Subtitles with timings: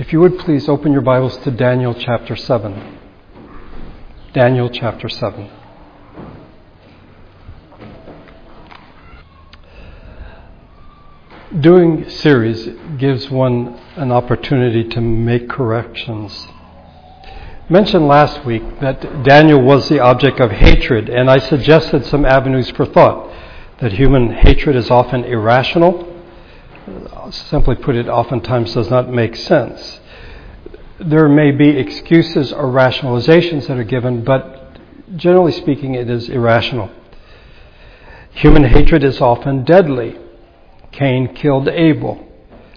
[0.00, 2.98] If you would please open your Bibles to Daniel chapter 7.
[4.32, 5.50] Daniel chapter 7.
[11.60, 12.66] Doing series
[12.96, 16.46] gives one an opportunity to make corrections.
[17.68, 22.70] Mentioned last week that Daniel was the object of hatred, and I suggested some avenues
[22.70, 23.30] for thought.
[23.80, 26.09] That human hatred is often irrational.
[27.30, 30.00] Simply put, it oftentimes does not make sense.
[30.98, 34.78] There may be excuses or rationalizations that are given, but
[35.16, 36.90] generally speaking, it is irrational.
[38.32, 40.18] Human hatred is often deadly.
[40.92, 42.26] Cain killed Abel.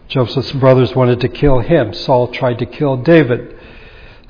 [0.07, 1.93] Joseph's brothers wanted to kill him.
[1.93, 3.59] Saul tried to kill David.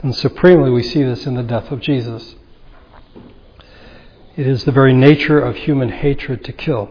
[0.01, 2.35] And supremely, we see this in the death of Jesus.
[4.35, 6.89] It is the very nature of human hatred to kill.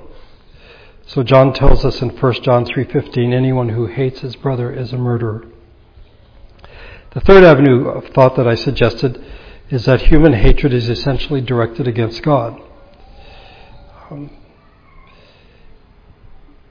[1.07, 4.99] So John tells us in 1 John 3:15 anyone who hates his brother is a
[4.99, 5.45] murderer.
[7.11, 9.23] The third avenue of thought that I suggested
[9.69, 12.61] is that human hatred is essentially directed against God.
[14.11, 14.31] Um,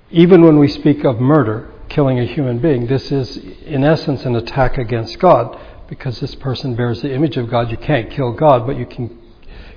[0.09, 4.35] even when we speak of murder, killing a human being, this is in essence an
[4.35, 7.69] attack against God because this person bears the image of God.
[7.69, 9.19] You can't kill God, but you can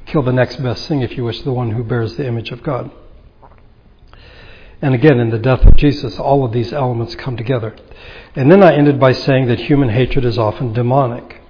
[0.06, 2.62] kill the next best thing, if you wish, the one who bears the image of
[2.62, 2.90] God.
[4.82, 7.74] And again, in the death of Jesus, all of these elements come together.
[8.34, 11.40] And then I ended by saying that human hatred is often demonic.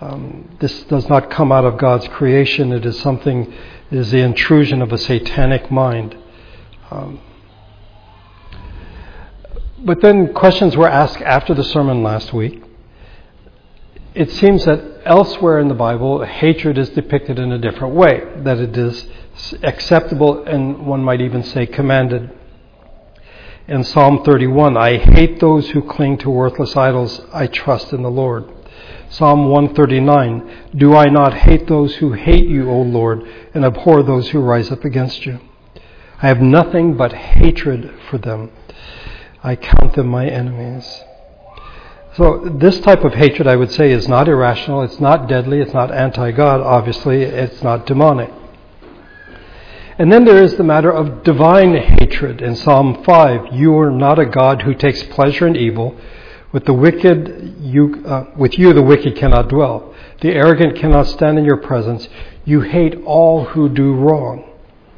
[0.00, 2.72] Um, this does not come out of God's creation.
[2.72, 3.52] It is something,
[3.90, 6.16] it is the intrusion of a satanic mind.
[6.90, 7.20] Um,
[9.78, 12.62] but then questions were asked after the sermon last week.
[14.14, 18.58] It seems that elsewhere in the Bible, hatred is depicted in a different way, that
[18.58, 19.06] it is
[19.62, 22.30] acceptable and one might even say commanded.
[23.68, 28.10] In Psalm 31, I hate those who cling to worthless idols, I trust in the
[28.10, 28.44] Lord.
[29.08, 33.22] Psalm 139, Do I not hate those who hate you, O Lord,
[33.54, 35.40] and abhor those who rise up against you?
[36.20, 38.50] I have nothing but hatred for them.
[39.42, 41.02] I count them my enemies.
[42.14, 45.72] So, this type of hatred, I would say, is not irrational, it's not deadly, it's
[45.72, 48.30] not anti God, obviously, it's not demonic.
[49.98, 52.42] And then there is the matter of divine hatred.
[52.42, 55.96] In Psalm 5, you are not a God who takes pleasure in evil.
[56.52, 59.94] With the wicked, you, uh, with you the wicked cannot dwell.
[60.20, 62.08] The arrogant cannot stand in your presence.
[62.44, 64.50] You hate all who do wrong.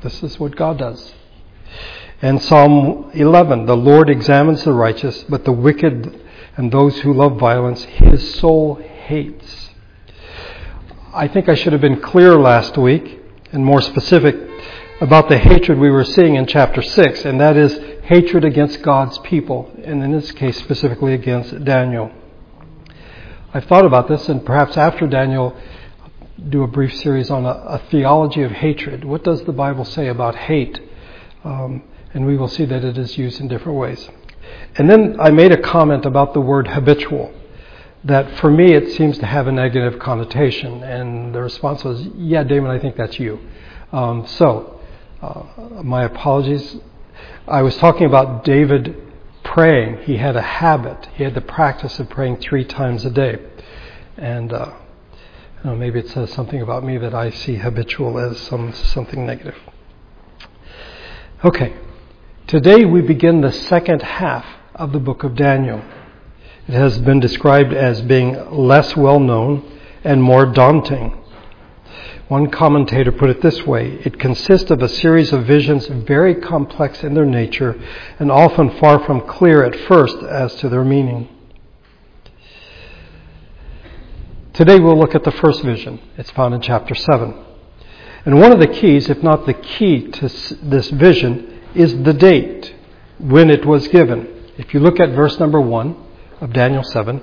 [0.03, 1.15] This is what God does.
[2.21, 6.24] And Psalm 11, the Lord examines the righteous, but the wicked
[6.57, 9.71] and those who love violence, his soul hates.
[11.13, 13.21] I think I should have been clear last week
[13.53, 14.37] and more specific
[15.01, 19.19] about the hatred we were seeing in chapter 6, and that is hatred against God's
[19.19, 22.11] people, and in this case specifically against Daniel.
[23.53, 25.57] I've thought about this, and perhaps after Daniel,
[26.49, 29.05] do a brief series on a, a theology of hatred.
[29.05, 30.81] What does the Bible say about hate?
[31.45, 31.83] Um,
[32.13, 34.09] and we will see that it is used in different ways.
[34.77, 37.33] And then I made a comment about the word habitual,
[38.05, 40.83] that for me it seems to have a negative connotation.
[40.83, 43.41] And the response was, Yeah, Damon, I think that's you.
[43.93, 44.81] Um, so,
[45.23, 45.45] uh,
[45.83, 46.77] my apologies.
[47.47, 49.01] I was talking about David
[49.45, 49.99] praying.
[50.03, 53.39] He had a habit, he had the practice of praying three times a day.
[54.17, 54.73] And uh,
[55.65, 59.57] know, maybe it says something about me that I see habitual as some, something negative.
[61.43, 61.75] Okay.
[62.47, 64.45] Today we begin the second half
[64.75, 65.83] of the book of Daniel.
[66.69, 71.19] It has been described as being less well known and more daunting.
[72.29, 77.03] One commentator put it this way it consists of a series of visions very complex
[77.03, 77.81] in their nature
[78.19, 81.31] and often far from clear at first as to their meaning.
[84.53, 85.99] Today we'll look at the first vision.
[86.19, 87.43] It's found in chapter 7.
[88.27, 90.29] And one of the keys, if not the key to
[90.63, 92.75] this vision, is the date
[93.19, 94.29] when it was given.
[94.57, 95.97] If you look at verse number 1
[96.41, 97.23] of Daniel 7,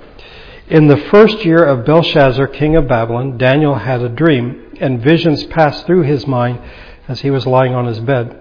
[0.68, 5.44] in the first year of Belshazzar, king of Babylon, Daniel had a dream, and visions
[5.44, 6.60] passed through his mind
[7.08, 8.38] as he was lying on his bed.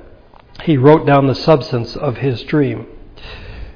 [0.63, 2.87] He wrote down the substance of his dream.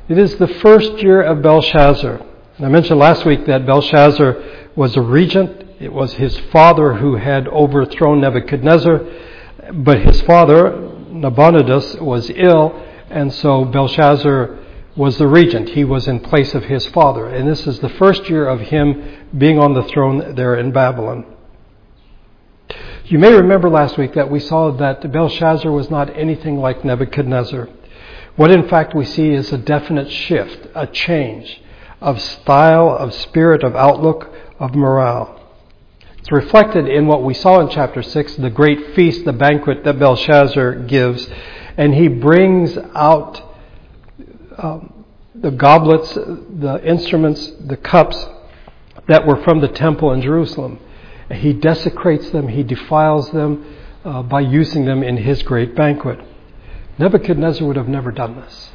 [0.07, 2.21] It is the first year of Belshazzar.
[2.57, 5.65] And I mentioned last week that Belshazzar was a regent.
[5.79, 9.01] It was his father who had overthrown Nebuchadnezzar,
[9.73, 10.91] but his father,
[11.25, 12.65] Nabonidus was ill,
[13.09, 14.59] and so Belshazzar
[14.95, 15.69] was the regent.
[15.69, 17.27] He was in place of his father.
[17.27, 21.25] And this is the first year of him being on the throne there in Babylon.
[23.05, 27.69] You may remember last week that we saw that Belshazzar was not anything like Nebuchadnezzar.
[28.35, 31.61] What in fact we see is a definite shift, a change.
[32.01, 34.29] of style, of spirit, of outlook,
[34.59, 35.34] of morale.
[36.25, 39.99] It's reflected in what we saw in chapter 6, the great feast, the banquet that
[39.99, 41.29] Belshazzar gives.
[41.77, 43.43] And he brings out
[44.57, 45.05] um,
[45.35, 48.17] the goblets, the instruments, the cups
[49.07, 50.79] that were from the temple in Jerusalem.
[51.31, 53.63] He desecrates them, he defiles them
[54.03, 56.19] uh, by using them in his great banquet.
[56.97, 58.71] Nebuchadnezzar would have never done this.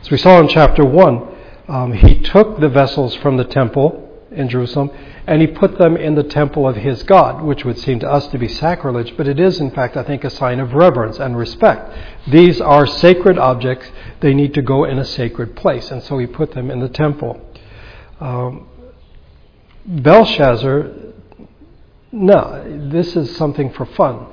[0.00, 1.36] As we saw in chapter 1,
[1.68, 4.90] um, he took the vessels from the temple in Jerusalem
[5.26, 8.28] and he put them in the temple of his God, which would seem to us
[8.28, 11.36] to be sacrilege, but it is, in fact, I think, a sign of reverence and
[11.36, 11.92] respect.
[12.28, 13.90] These are sacred objects,
[14.20, 16.88] they need to go in a sacred place, and so he put them in the
[16.88, 17.40] temple.
[18.20, 18.68] Um,
[19.84, 20.90] Belshazzar,
[22.12, 24.26] no, this is something for fun.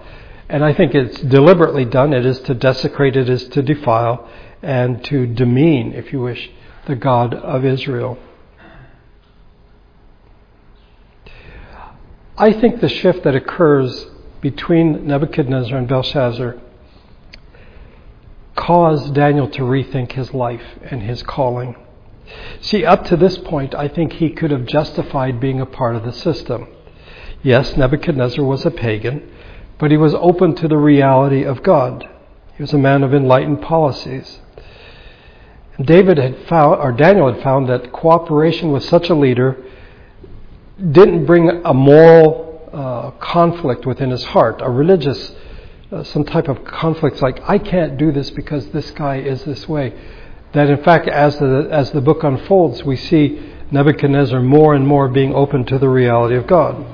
[0.47, 2.13] And I think it's deliberately done.
[2.13, 4.29] It is to desecrate, it is to defile,
[4.61, 6.51] and to demean, if you wish,
[6.85, 8.19] the God of Israel.
[12.37, 14.07] I think the shift that occurs
[14.41, 16.57] between Nebuchadnezzar and Belshazzar
[18.55, 21.75] caused Daniel to rethink his life and his calling.
[22.59, 26.03] See, up to this point, I think he could have justified being a part of
[26.03, 26.67] the system.
[27.43, 29.29] Yes, Nebuchadnezzar was a pagan,
[29.77, 32.07] but he was open to the reality of God.
[32.55, 34.39] He was a man of enlightened policies.
[35.77, 39.57] And David had found, or Daniel had found that cooperation with such a leader
[40.77, 45.33] didn't bring a moral uh, conflict within his heart, a religious,
[45.91, 49.67] uh, some type of conflict like, I can't do this because this guy is this
[49.67, 49.93] way.
[50.53, 55.07] That in fact, as the, as the book unfolds, we see Nebuchadnezzar more and more
[55.07, 56.85] being open to the reality of God.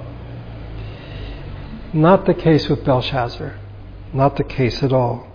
[1.93, 3.59] Not the case with Belshazzar.
[4.13, 5.27] Not the case at all.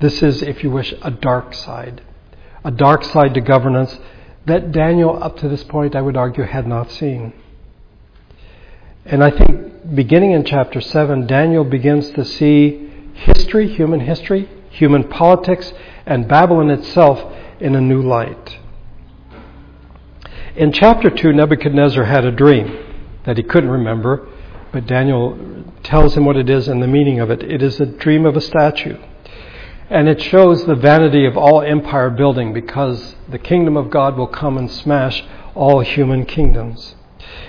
[0.00, 2.02] This is, if you wish, a dark side.
[2.64, 3.98] A dark side to governance
[4.46, 7.32] that Daniel, up to this point, I would argue, had not seen.
[9.04, 15.04] And I think beginning in chapter 7, Daniel begins to see history, human history, human
[15.04, 15.72] politics,
[16.06, 18.58] and Babylon itself in a new light.
[20.56, 22.84] In chapter 2, Nebuchadnezzar had a dream
[23.24, 24.28] that he couldn't remember,
[24.72, 27.42] but Daniel tells him what it is and the meaning of it.
[27.42, 28.98] It is a dream of a statue.
[29.90, 34.26] And it shows the vanity of all empire building because the kingdom of God will
[34.26, 35.24] come and smash
[35.54, 36.94] all human kingdoms.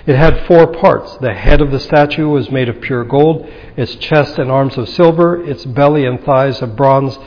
[0.06, 1.18] It had four parts.
[1.18, 3.46] The head of the statue was made of pure gold,
[3.76, 7.18] its chest and arms of silver, its belly and thighs of bronze,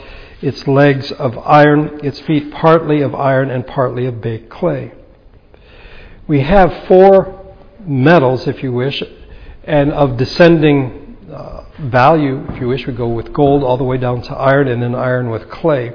[0.42, 4.92] its legs of iron, its feet partly of iron and partly of baked clay.
[6.26, 9.02] We have four metals, if you wish,
[9.62, 11.03] and of descending
[11.78, 14.82] value, if you wish, we go with gold all the way down to iron and
[14.82, 15.94] then iron with clay.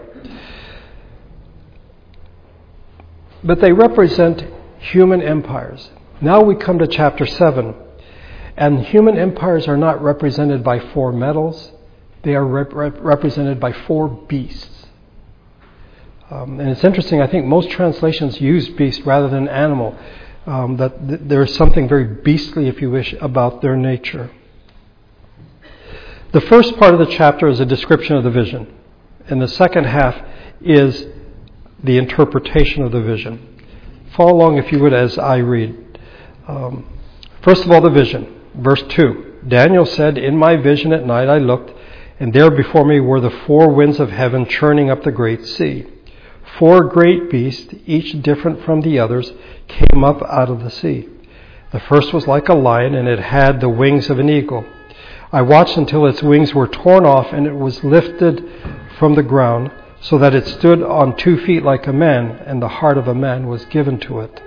[3.44, 4.46] But they represent
[4.80, 5.90] human empires.
[6.22, 7.74] Now we come to chapter 7.
[8.58, 11.72] And human empires are not represented by four metals,
[12.24, 14.88] they are rep- represented by four beasts.
[16.30, 19.98] Um, and it's interesting, I think most translations use beast rather than animal.
[20.46, 24.30] Um, that th- there is something very beastly, if you wish, about their nature.
[26.32, 28.72] The first part of the chapter is a description of the vision,
[29.28, 30.16] and the second half
[30.62, 31.08] is
[31.84, 33.64] the interpretation of the vision.
[34.16, 36.00] Follow along, if you would, as I read.
[36.48, 37.00] Um,
[37.42, 38.42] first of all, the vision.
[38.54, 41.72] Verse 2 Daniel said, In my vision at night I looked,
[42.20, 45.88] and there before me were the four winds of heaven churning up the great sea.
[46.60, 49.34] Four great beasts, each different from the others,
[49.68, 51.10] came up out of the sea.
[51.72, 54.64] The first was like a lion, and it had the wings of an eagle.
[55.32, 58.44] I watched until its wings were torn off and it was lifted
[58.98, 59.72] from the ground
[60.02, 63.14] so that it stood on two feet like a man, and the heart of a
[63.14, 64.42] man was given to it.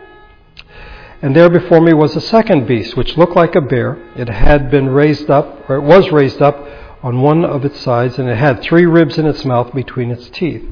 [1.20, 3.98] And there before me was a second beast, which looked like a bear.
[4.16, 6.66] It had been raised up, or it was raised up
[7.02, 10.30] on one of its sides, and it had three ribs in its mouth between its
[10.30, 10.64] teeth.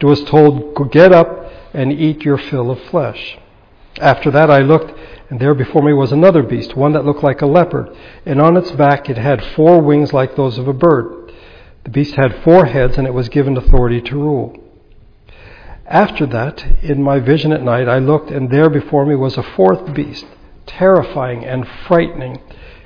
[0.00, 3.36] It was told, Get up and eat your fill of flesh.
[4.00, 4.92] After that I looked,
[5.30, 7.90] and there before me was another beast, one that looked like a leopard,
[8.26, 11.32] and on its back it had four wings like those of a bird.
[11.84, 14.56] The beast had four heads, and it was given authority to rule.
[15.86, 19.42] After that, in my vision at night, I looked, and there before me was a
[19.42, 20.26] fourth beast,
[20.66, 22.40] terrifying and frightening,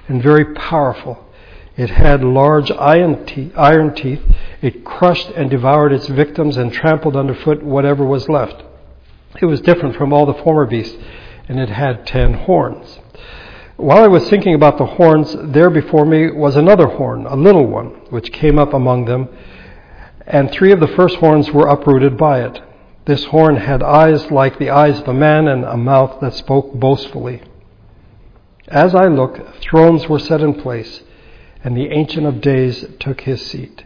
[0.08, 1.24] and very powerful.
[1.76, 4.20] It had large iron, te- iron teeth.
[4.60, 8.64] It crushed and devoured its victims and trampled underfoot whatever was left.
[9.40, 10.96] It was different from all the former beasts
[11.48, 12.98] and it had ten horns.
[13.76, 17.66] While I was thinking about the horns, there before me was another horn, a little
[17.66, 19.28] one, which came up among them,
[20.26, 22.60] and three of the first horns were uprooted by it.
[23.04, 26.74] This horn had eyes like the eyes of a man and a mouth that spoke
[26.74, 27.40] boastfully.
[28.66, 31.02] As I looked, thrones were set in place,
[31.64, 33.84] and the Ancient of Days took his seat.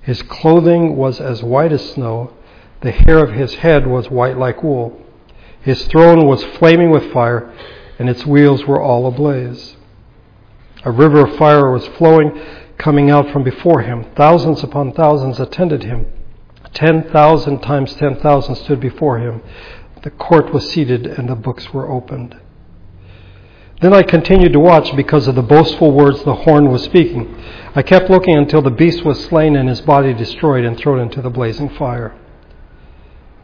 [0.00, 2.32] His clothing was as white as snow,
[2.80, 5.00] the hair of his head was white like wool.
[5.60, 7.52] His throne was flaming with fire,
[7.98, 9.76] and its wheels were all ablaze.
[10.84, 12.40] A river of fire was flowing,
[12.78, 14.06] coming out from before him.
[14.14, 16.06] Thousands upon thousands attended him.
[16.72, 19.42] Ten thousand times ten thousand stood before him.
[20.02, 22.36] The court was seated, and the books were opened.
[23.80, 27.36] Then I continued to watch because of the boastful words the horn was speaking.
[27.74, 31.22] I kept looking until the beast was slain and his body destroyed and thrown into
[31.22, 32.14] the blazing fire.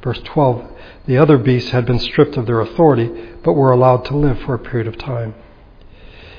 [0.05, 0.71] Verse 12
[1.07, 3.11] The other beasts had been stripped of their authority,
[3.43, 5.35] but were allowed to live for a period of time.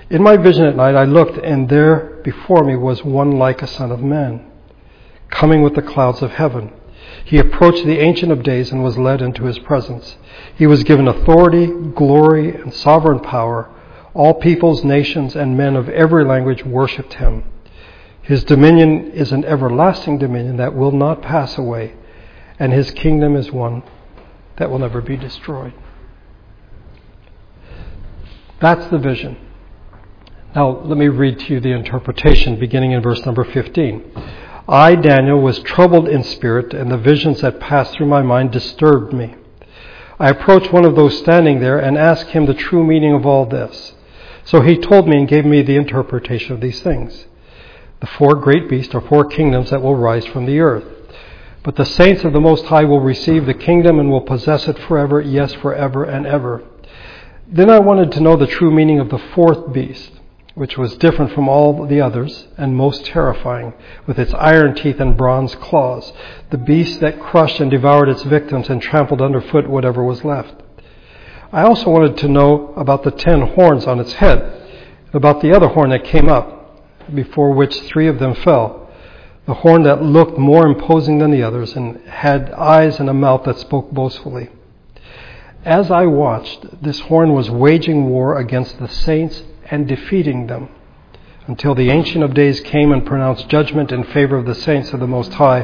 [0.09, 3.67] In my vision at night, I looked, and there before me was one like a
[3.67, 4.45] son of man,
[5.29, 6.71] coming with the clouds of heaven.
[7.25, 10.15] He approached the Ancient of Days and was led into his presence.
[10.55, 13.69] He was given authority, glory, and sovereign power
[14.15, 17.43] all peoples, nations, and men of every language worshipped him.
[18.21, 21.93] His dominion is an everlasting dominion that will not pass away,
[22.59, 23.83] and his kingdom is one
[24.57, 25.73] that will never be destroyed.
[28.61, 29.37] That's the vision.
[30.55, 34.11] Now, let me read to you the interpretation beginning in verse number 15.
[34.67, 39.13] I, Daniel, was troubled in spirit, and the visions that passed through my mind disturbed
[39.13, 39.35] me.
[40.17, 43.45] I approached one of those standing there and asked him the true meaning of all
[43.45, 43.93] this.
[44.45, 47.25] So he told me and gave me the interpretation of these things.
[47.99, 50.94] The four great beasts are four kingdoms that will rise from the earth.
[51.65, 54.77] But the saints of the Most High will receive the kingdom and will possess it
[54.77, 56.61] forever, yes, forever and ever.
[57.47, 60.11] Then I wanted to know the true meaning of the fourth beast,
[60.53, 63.73] which was different from all the others and most terrifying,
[64.05, 66.13] with its iron teeth and bronze claws,
[66.51, 70.53] the beast that crushed and devoured its victims and trampled underfoot whatever was left.
[71.51, 74.69] I also wanted to know about the ten horns on its head,
[75.13, 78.84] about the other horn that came up, before which three of them fell,
[79.45, 83.43] the horn that looked more imposing than the others and had eyes and a mouth
[83.43, 84.49] that spoke boastfully.
[85.63, 90.69] As I watched, this horn was waging war against the saints and defeating them
[91.47, 94.99] until the Ancient of Days came and pronounced judgment in favor of the saints of
[94.99, 95.61] the Most High,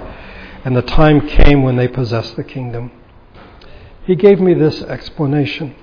[0.64, 2.92] and the time came when they possessed the kingdom.
[4.06, 5.76] He gave me this explanation.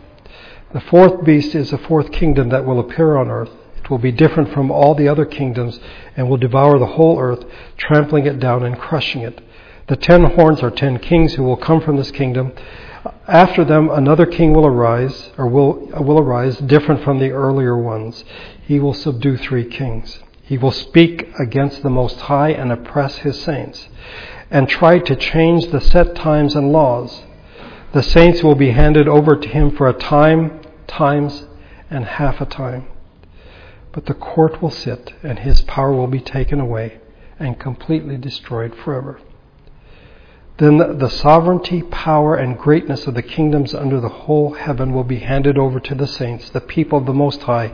[0.72, 3.50] The fourth beast is a fourth kingdom that will appear on earth.
[3.88, 5.80] Will be different from all the other kingdoms
[6.16, 7.44] and will devour the whole earth,
[7.76, 9.40] trampling it down and crushing it.
[9.86, 12.52] The ten horns are ten kings who will come from this kingdom.
[13.26, 18.24] After them, another king will arise, or will, will arise, different from the earlier ones.
[18.66, 20.20] He will subdue three kings.
[20.42, 23.88] He will speak against the Most High and oppress his saints,
[24.50, 27.22] and try to change the set times and laws.
[27.92, 31.46] The saints will be handed over to him for a time, times,
[31.90, 32.86] and half a time.
[33.98, 36.98] But the court will sit, and his power will be taken away
[37.36, 39.18] and completely destroyed forever.
[40.58, 45.18] Then the sovereignty, power, and greatness of the kingdoms under the whole heaven will be
[45.18, 47.72] handed over to the saints, the people of the Most High.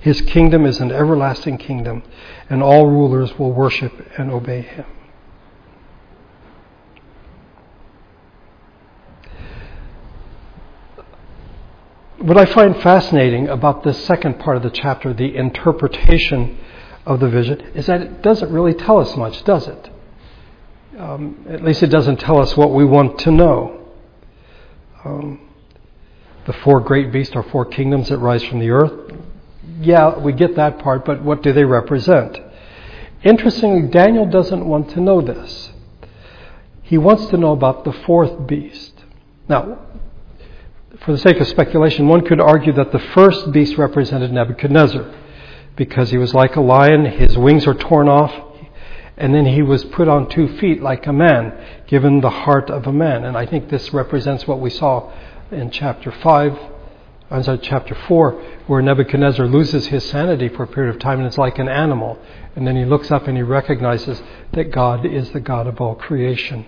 [0.00, 2.04] His kingdom is an everlasting kingdom,
[2.48, 4.86] and all rulers will worship and obey him.
[12.18, 16.58] What I find fascinating about this second part of the chapter, the interpretation
[17.04, 19.90] of the vision, is that it doesn't really tell us much, does it?
[20.98, 23.86] Um, at least it doesn't tell us what we want to know.
[25.04, 25.40] Um,
[26.46, 29.12] the four great beasts are four kingdoms that rise from the earth.
[29.80, 32.38] Yeah, we get that part, but what do they represent?
[33.22, 35.70] Interestingly, Daniel doesn't want to know this.
[36.82, 38.92] He wants to know about the fourth beast.
[39.48, 39.80] Now,
[41.06, 45.08] for the sake of speculation, one could argue that the first beast represented Nebuchadnezzar
[45.76, 48.34] because he was like a lion, his wings are torn off,
[49.16, 52.88] and then he was put on two feet like a man, given the heart of
[52.88, 53.24] a man.
[53.24, 55.12] And I think this represents what we saw
[55.52, 56.58] in chapter 5,
[57.30, 58.32] I'm sorry, chapter 4,
[58.66, 62.18] where Nebuchadnezzar loses his sanity for a period of time and it's like an animal.
[62.56, 64.20] And then he looks up and he recognizes
[64.54, 66.66] that God is the God of all creation.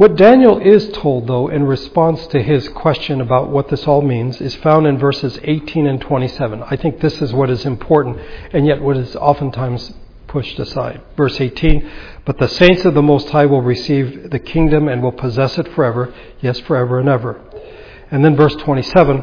[0.00, 4.40] What Daniel is told, though, in response to his question about what this all means,
[4.40, 6.62] is found in verses 18 and 27.
[6.62, 8.18] I think this is what is important,
[8.54, 9.92] and yet what is oftentimes
[10.26, 11.02] pushed aside.
[11.18, 11.86] Verse 18
[12.24, 15.68] But the saints of the Most High will receive the kingdom and will possess it
[15.74, 17.38] forever, yes, forever and ever.
[18.10, 19.22] And then verse 27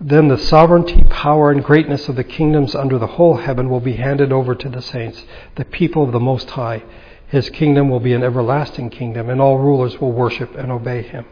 [0.00, 3.94] Then the sovereignty, power, and greatness of the kingdoms under the whole heaven will be
[3.94, 5.22] handed over to the saints,
[5.54, 6.82] the people of the Most High
[7.28, 11.26] His kingdom will be an everlasting kingdom, and all rulers will worship and obey him.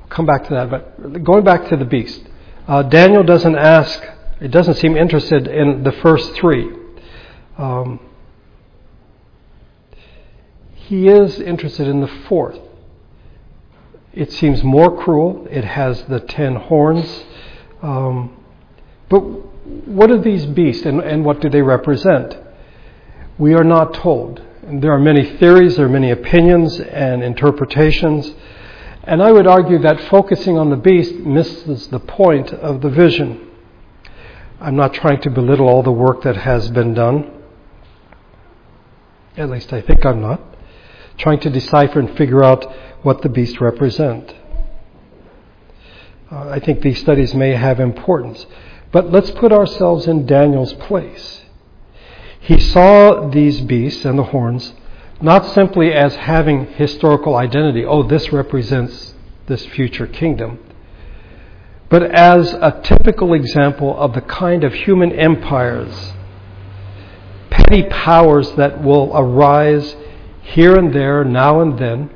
[0.00, 2.22] I'll come back to that, but going back to the beast,
[2.66, 4.04] uh, Daniel doesn't ask,
[4.40, 6.70] it doesn't seem interested in the first three.
[7.56, 8.00] Um,
[10.74, 12.58] he is interested in the fourth.
[14.12, 15.46] It seems more cruel.
[15.48, 17.24] It has the ten horns.
[17.80, 18.36] Um,
[19.08, 22.36] but what are these beasts and, and what do they represent?
[23.40, 24.42] We are not told.
[24.66, 28.34] And there are many theories, there are many opinions and interpretations.
[29.04, 33.48] And I would argue that focusing on the beast misses the point of the vision.
[34.60, 37.32] I'm not trying to belittle all the work that has been done.
[39.38, 40.42] At least I think I'm not.
[41.16, 42.70] Trying to decipher and figure out
[43.02, 44.34] what the beast represent.
[46.30, 48.44] Uh, I think these studies may have importance.
[48.92, 51.39] But let's put ourselves in Daniel's place.
[52.40, 54.74] He saw these beasts and the horns
[55.20, 59.14] not simply as having historical identity, oh, this represents
[59.46, 60.58] this future kingdom,
[61.90, 66.12] but as a typical example of the kind of human empires,
[67.50, 69.94] petty powers that will arise
[70.42, 72.10] here and there, now and then.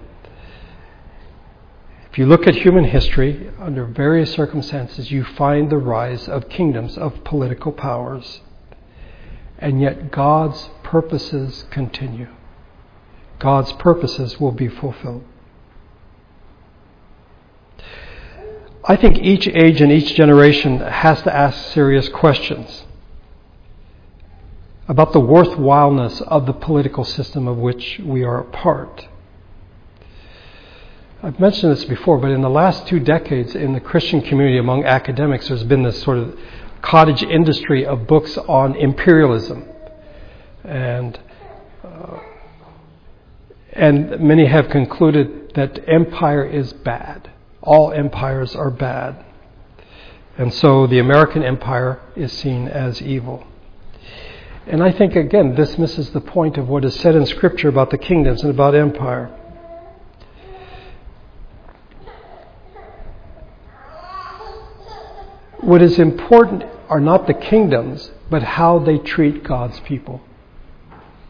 [2.11, 6.97] If you look at human history, under various circumstances, you find the rise of kingdoms,
[6.97, 8.41] of political powers
[9.59, 12.29] and yet God's purposes continue.
[13.39, 15.25] God's purposes will be fulfilled.
[18.87, 22.85] I think each age and each generation has to ask serious questions
[24.87, 29.09] about the worthwhileness of the political system of which we are a part.
[31.23, 34.85] I've mentioned this before, but in the last two decades in the Christian community among
[34.85, 36.39] academics, there's been this sort of
[36.85, 39.65] cottage industry of books on imperialism.
[40.63, 41.19] And,
[41.83, 42.19] uh,
[43.73, 47.31] and many have concluded that empire is bad.
[47.63, 49.25] All empires are bad.
[50.37, 53.47] And so the American empire is seen as evil.
[54.67, 57.91] And I think, again, this misses the point of what is said in Scripture about
[57.91, 59.31] the kingdoms and about empire.
[65.61, 70.21] What is important are not the kingdoms, but how they treat God's people,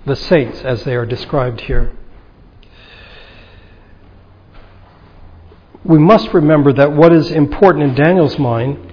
[0.06, 1.92] the saints as they are described here.
[5.84, 8.92] We must remember that what is important in Daniel's mind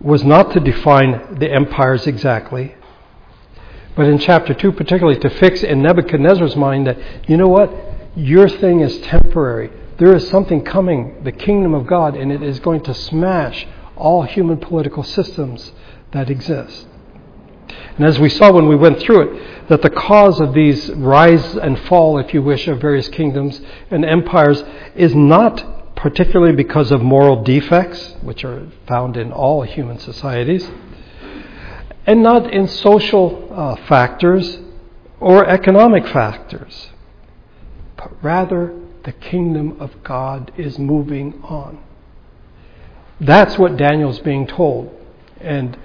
[0.00, 2.74] was not to define the empires exactly,
[3.94, 7.70] but in chapter 2, particularly to fix in Nebuchadnezzar's mind that, you know what,
[8.14, 9.70] your thing is temporary.
[9.98, 14.22] There is something coming, the kingdom of God, and it is going to smash all
[14.22, 15.72] human political systems
[16.12, 16.86] that exist.
[17.96, 21.56] And as we saw when we went through it, that the cause of these rise
[21.56, 24.62] and fall, if you wish, of various kingdoms and empires
[24.94, 30.70] is not particularly because of moral defects, which are found in all human societies,
[32.06, 34.58] and not in social uh, factors
[35.18, 36.90] or economic factors,
[37.96, 41.82] but rather the kingdom of God is moving on.
[43.20, 44.94] That's what Daniel's being told.
[45.40, 45.76] And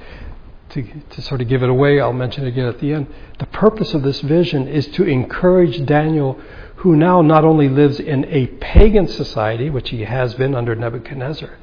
[0.69, 3.07] to, to sort of give it away, I'll mention it again at the end.
[3.39, 6.39] The purpose of this vision is to encourage Daniel,
[6.77, 11.57] who now not only lives in a pagan society, which he has been under Nebuchadnezzar,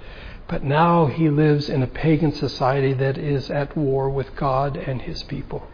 [0.46, 5.02] but now he lives in a pagan society that is at war with God and
[5.02, 5.66] his people.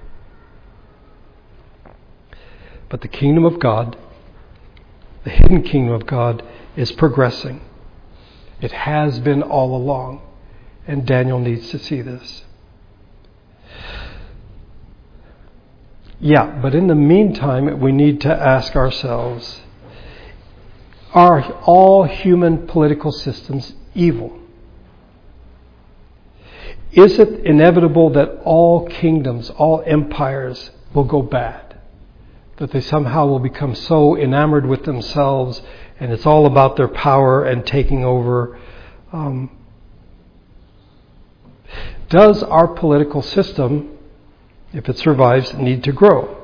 [2.88, 3.96] But the kingdom of God,
[5.22, 6.42] the hidden kingdom of God,
[6.76, 7.63] is progressing.
[8.64, 10.22] It has been all along.
[10.86, 12.44] And Daniel needs to see this.
[16.18, 19.60] Yeah, but in the meantime, we need to ask ourselves
[21.12, 24.40] are all human political systems evil?
[26.92, 31.78] Is it inevitable that all kingdoms, all empires will go bad?
[32.56, 35.60] That they somehow will become so enamored with themselves
[36.00, 38.58] and it's all about their power and taking over.
[39.12, 39.50] Um,
[42.08, 43.96] does our political system,
[44.72, 46.36] if it survives, need to grow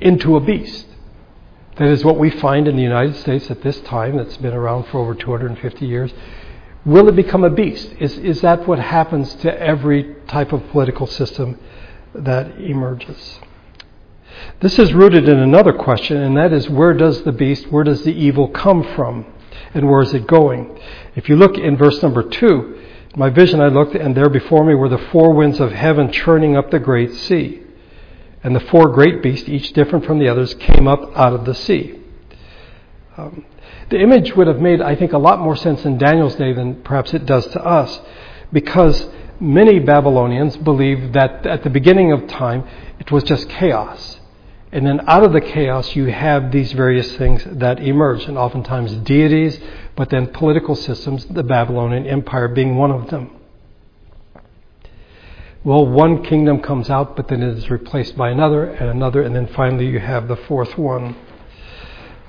[0.00, 0.86] into a beast?
[1.76, 4.84] That is what we find in the United States at this time, that's been around
[4.84, 6.12] for over 250 years.
[6.86, 7.92] Will it become a beast?
[7.98, 11.58] Is, is that what happens to every type of political system
[12.14, 13.40] that emerges?
[14.60, 18.04] This is rooted in another question, and that is where does the beast, where does
[18.04, 19.26] the evil come from,
[19.74, 20.78] and where is it going?
[21.14, 22.78] If you look in verse number 2,
[23.16, 26.56] my vision I looked, and there before me were the four winds of heaven churning
[26.56, 27.62] up the great sea.
[28.42, 31.54] And the four great beasts, each different from the others, came up out of the
[31.54, 31.98] sea.
[33.16, 33.46] Um,
[33.88, 36.82] the image would have made, I think, a lot more sense in Daniel's day than
[36.82, 38.00] perhaps it does to us,
[38.52, 39.08] because
[39.40, 42.64] many Babylonians believed that at the beginning of time
[42.98, 44.20] it was just chaos.
[44.76, 48.92] And then out of the chaos, you have these various things that emerge, and oftentimes
[48.92, 49.58] deities,
[49.94, 53.30] but then political systems, the Babylonian Empire being one of them.
[55.64, 59.34] Well, one kingdom comes out, but then it is replaced by another and another, and
[59.34, 61.16] then finally you have the fourth one.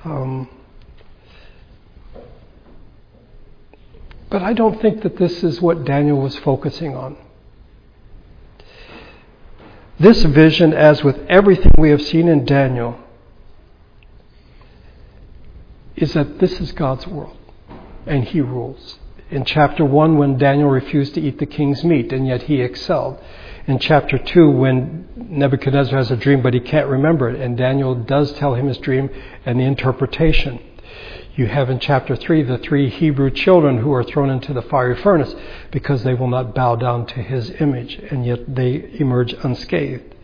[0.06, 0.48] Um,
[4.30, 7.18] but I don't think that this is what Daniel was focusing on.
[10.00, 13.00] This vision, as with everything we have seen in Daniel,
[15.96, 17.38] is that this is God's world
[18.06, 19.00] and He rules.
[19.30, 23.20] In chapter 1, when Daniel refused to eat the king's meat, and yet he excelled.
[23.66, 27.94] In chapter 2, when Nebuchadnezzar has a dream, but he can't remember it, and Daniel
[27.94, 29.10] does tell him his dream
[29.46, 30.62] and the interpretation.
[31.38, 34.96] You have in chapter 3 the three Hebrew children who are thrown into the fiery
[34.96, 35.36] furnace
[35.70, 40.16] because they will not bow down to his image, and yet they emerge unscathed.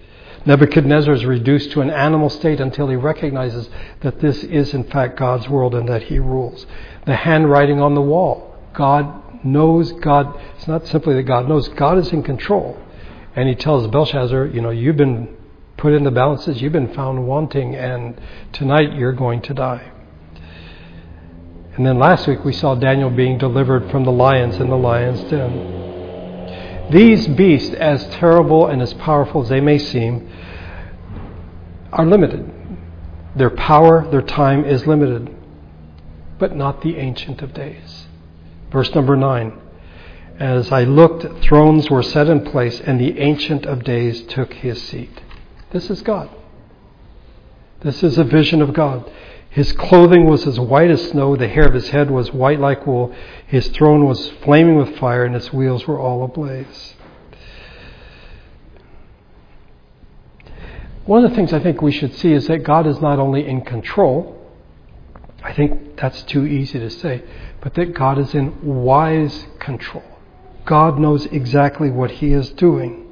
[0.47, 3.69] Nebuchadnezzar is reduced to an animal state until he recognizes
[4.02, 6.65] that this is in fact God's world and that he rules.
[7.06, 8.58] The handwriting on the wall.
[8.73, 12.76] God knows, God, it's not simply that God knows, God is in control.
[13.36, 15.38] And he tells Belshazzar, you know, you've been
[15.78, 18.19] put in the balances, you've been found wanting, and
[18.52, 19.92] tonight you're going to die.
[21.75, 25.23] And then last week we saw Daniel being delivered from the lions in the lion's
[25.23, 26.89] den.
[26.91, 30.29] These beasts, as terrible and as powerful as they may seem,
[31.91, 32.51] are limited.
[33.36, 35.36] Their power, their time is limited,
[36.38, 38.07] but not the Ancient of Days.
[38.71, 39.59] Verse number 9
[40.39, 44.79] As I looked, thrones were set in place, and the Ancient of Days took his
[44.81, 45.21] seat.
[45.71, 46.29] This is God.
[47.81, 49.09] This is a vision of God.
[49.53, 52.87] His clothing was as white as snow, the hair of his head was white like
[52.87, 53.13] wool,
[53.45, 56.95] his throne was flaming with fire, and its wheels were all ablaze.
[61.05, 63.47] One of the things I think we should see is that God is not only
[63.47, 64.43] in control,
[65.43, 67.21] I think that's too easy to say,
[67.61, 70.03] but that God is in wise control.
[70.65, 73.05] God knows exactly what He is doing.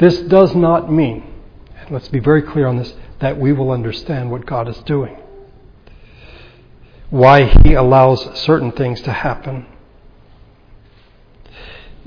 [0.00, 1.32] This does not mean,
[1.78, 5.16] and let's be very clear on this, that we will understand what God is doing
[7.10, 9.66] why he allows certain things to happen.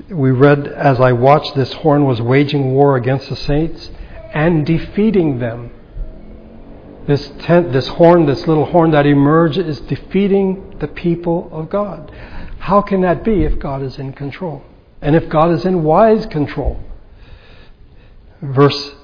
[0.08, 3.90] We read, as I watched, this horn was waging war against the saints
[4.32, 5.70] and defeating them.
[7.06, 12.12] This, tent, this horn, this little horn that emerged, is defeating the people of God.
[12.58, 14.62] How can that be if God is in control?
[15.00, 16.78] And if God is in wise control?
[18.42, 18.94] Verse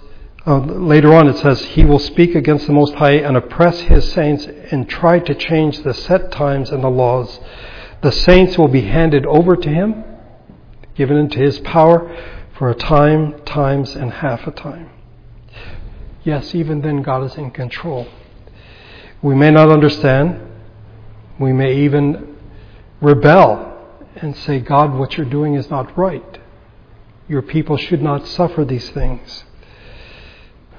[0.46, 4.12] uh, later on, it says, He will speak against the Most High and oppress His
[4.12, 7.40] saints and try to change the set times and the laws.
[8.02, 10.04] The saints will be handed over to Him,
[10.94, 12.16] given into His power
[12.56, 14.90] for a time, times, and half a time.
[16.22, 18.06] Yes, even then, God is in control.
[19.22, 20.40] We may not understand.
[21.40, 22.37] We may even
[23.00, 23.72] rebel
[24.14, 26.38] and say, God, what you're doing is not right.
[27.28, 29.44] Your people should not suffer these things.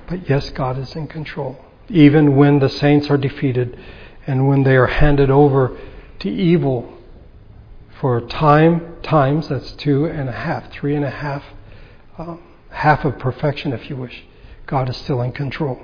[0.08, 1.58] But yes, God is in control.
[1.90, 3.78] Even when the saints are defeated
[4.26, 5.78] and when they are handed over
[6.20, 6.94] to evil
[8.00, 11.44] for time, times, that's two and a half, three and a half,
[12.18, 14.24] um, half of perfection, if you wish,
[14.66, 15.80] God is still in control.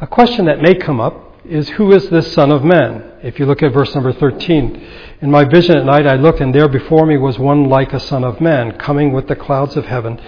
[0.00, 3.12] A question that may come up is who is this Son of Man?
[3.22, 4.86] If you look at verse number 13.
[5.20, 8.00] In my vision at night I looked, and there before me was one like a
[8.00, 10.20] Son of Man, coming with the clouds of heaven.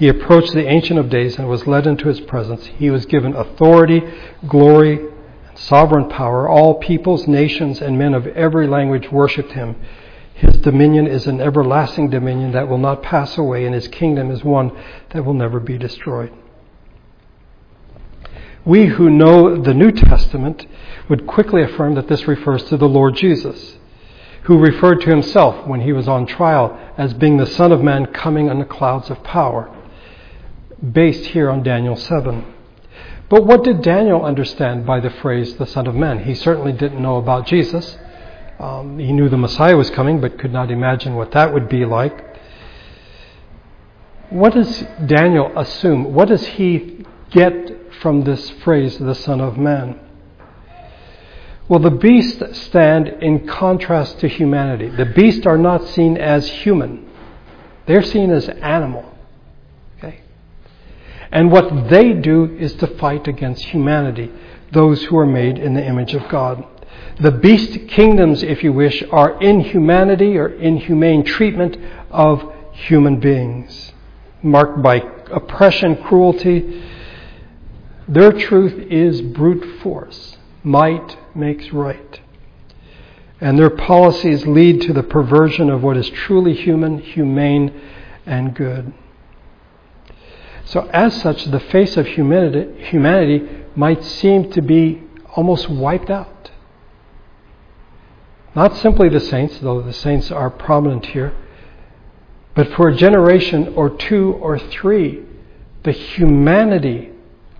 [0.00, 2.64] He approached the Ancient of Days and was led into his presence.
[2.78, 4.02] He was given authority,
[4.48, 6.48] glory, and sovereign power.
[6.48, 9.76] All peoples, nations, and men of every language worshipped him.
[10.32, 14.42] His dominion is an everlasting dominion that will not pass away, and his kingdom is
[14.42, 14.72] one
[15.10, 16.32] that will never be destroyed.
[18.64, 20.66] We who know the New Testament
[21.10, 23.76] would quickly affirm that this refers to the Lord Jesus,
[24.44, 28.06] who referred to himself when he was on trial as being the Son of Man
[28.06, 29.70] coming on the clouds of power
[30.80, 32.54] based here on Daniel 7.
[33.28, 36.24] But what did Daniel understand by the phrase the Son of Man?
[36.24, 37.96] He certainly didn't know about Jesus.
[38.58, 41.84] Um, he knew the Messiah was coming, but could not imagine what that would be
[41.84, 42.36] like.
[44.30, 46.12] What does Daniel assume?
[46.12, 49.98] What does he get from this phrase, the Son of Man?
[51.68, 54.88] Well, the beasts stand in contrast to humanity.
[54.88, 57.08] The beasts are not seen as human,
[57.86, 59.09] they're seen as animal.
[61.32, 64.32] And what they do is to fight against humanity,
[64.72, 66.64] those who are made in the image of God.
[67.20, 71.76] The beast kingdoms, if you wish, are inhumanity or inhumane treatment
[72.10, 73.92] of human beings,
[74.42, 76.82] marked by oppression, cruelty.
[78.08, 80.36] Their truth is brute force.
[80.64, 82.20] Might makes right.
[83.40, 87.80] And their policies lead to the perversion of what is truly human, humane,
[88.26, 88.92] and good.
[90.70, 95.02] So, as such, the face of humanity, humanity might seem to be
[95.34, 96.52] almost wiped out.
[98.54, 101.34] Not simply the saints, though the saints are prominent here,
[102.54, 105.24] but for a generation or two or three,
[105.82, 107.10] the humanity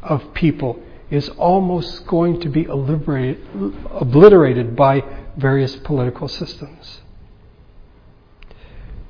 [0.04, 5.02] of people is almost going to be obliterated by
[5.36, 7.00] various political systems.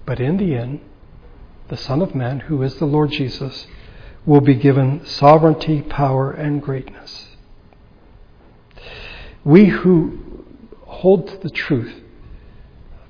[0.06, 0.80] But in the end,
[1.68, 3.66] the Son of Man, who is the Lord Jesus,
[4.26, 7.28] will be given sovereignty, power, and greatness.
[9.44, 10.44] We who
[10.84, 11.94] hold to the truth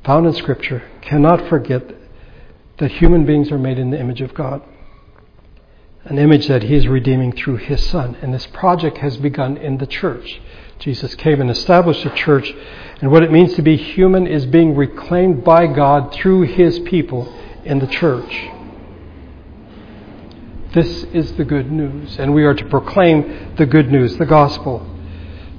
[0.05, 1.83] found in Scripture cannot forget
[2.79, 4.63] that human beings are made in the image of God,
[6.05, 8.17] an image that He is redeeming through His Son.
[8.23, 10.41] And this project has begun in the church.
[10.79, 12.55] Jesus came and established a church,
[13.03, 17.31] and what it means to be human is being reclaimed by God through His people
[17.65, 18.49] in the church.
[20.73, 24.87] This is the good news, and we are to proclaim the good news, the gospel,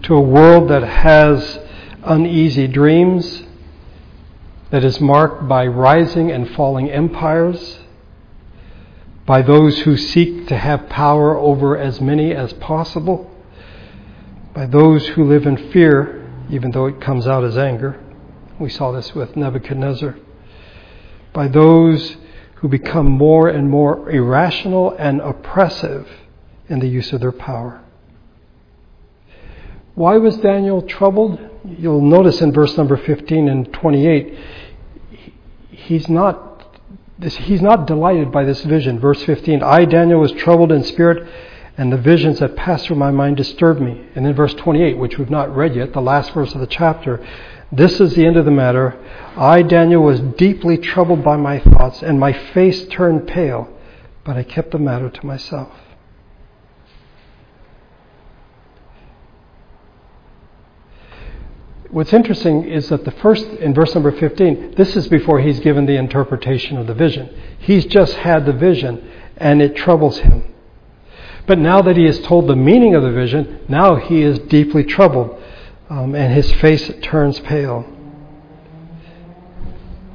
[0.04, 1.60] to a world that has
[2.02, 3.44] uneasy dreams,
[4.70, 7.80] that is marked by rising and falling empires,
[9.26, 13.30] by those who seek to have power over as many as possible,
[14.54, 18.02] by those who live in fear, even though it comes out as anger.
[18.60, 20.16] We saw this with Nebuchadnezzar.
[21.34, 22.16] By those
[22.62, 26.08] who become more and more irrational and oppressive
[26.70, 27.82] in the use of their power.
[29.96, 31.40] Why was Daniel troubled?
[31.66, 34.38] You'll notice in verse number 15 and 28,
[35.72, 36.80] he's not,
[37.20, 39.00] he's not delighted by this vision.
[39.00, 41.28] Verse 15, I, Daniel, was troubled in spirit,
[41.78, 44.06] and the visions that passed through my mind disturbed me.
[44.14, 47.26] And then verse 28, which we've not read yet, the last verse of the chapter,
[47.72, 49.00] this is the end of the matter.
[49.38, 53.70] I, Daniel, was deeply troubled by my thoughts, and my face turned pale,
[54.26, 55.72] but I kept the matter to myself.
[61.90, 65.86] What's interesting is that the first, in verse number 15, this is before he's given
[65.86, 67.30] the interpretation of the vision.
[67.60, 70.54] He's just had the vision, and it troubles him.
[71.48, 74.84] But now that he is told the meaning of the vision, now he is deeply
[74.84, 75.41] troubled
[75.92, 77.86] um, and his face turns pale.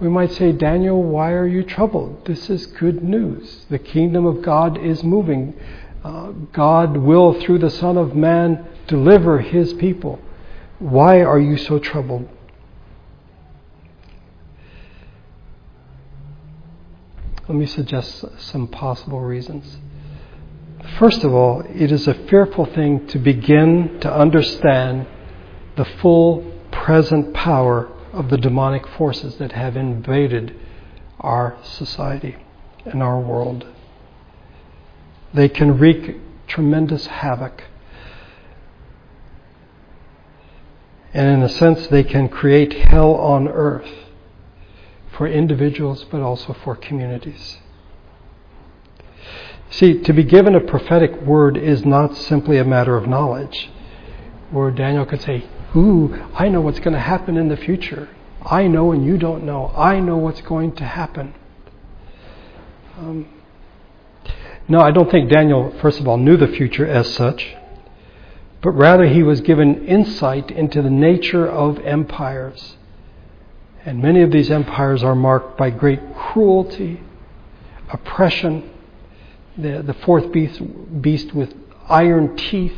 [0.00, 2.24] We might say, Daniel, why are you troubled?
[2.24, 3.66] This is good news.
[3.68, 5.52] The kingdom of God is moving.
[6.02, 10.18] Uh, God will, through the Son of Man, deliver his people.
[10.78, 12.26] Why are you so troubled?
[17.48, 19.76] Let me suggest some possible reasons.
[20.98, 25.06] First of all, it is a fearful thing to begin to understand
[25.76, 30.54] the full present power of the demonic forces that have invaded
[31.20, 32.36] our society
[32.84, 33.66] and our world.
[35.34, 37.64] They can wreak tremendous havoc.
[41.12, 43.90] And in a sense, they can create hell on earth
[45.16, 47.58] for individuals, but also for communities.
[49.70, 53.70] See, to be given a prophetic word is not simply a matter of knowledge,
[54.50, 58.08] where Daniel could say, Ooh, I know what's going to happen in the future.
[58.44, 59.72] I know and you don't know.
[59.76, 61.34] I know what's going to happen.
[62.98, 63.28] Um,
[64.68, 67.56] no, I don't think Daniel, first of all, knew the future as such,
[68.62, 72.76] but rather he was given insight into the nature of empires.
[73.84, 77.00] And many of these empires are marked by great cruelty,
[77.90, 78.70] oppression,
[79.56, 80.60] the, the fourth beast,
[81.00, 81.54] beast with
[81.88, 82.74] iron teeth,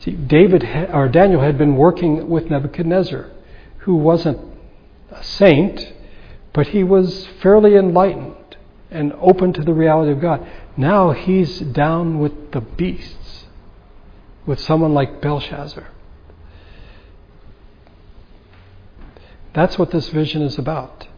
[0.00, 3.30] See, David or Daniel had been working with Nebuchadnezzar,
[3.78, 4.38] who wasn't
[5.10, 5.92] a saint,
[6.52, 8.56] but he was fairly enlightened
[8.90, 10.46] and open to the reality of God.
[10.76, 13.46] Now he's down with the beasts,
[14.44, 15.88] with someone like Belshazzar.
[19.54, 21.08] That's what this vision is about.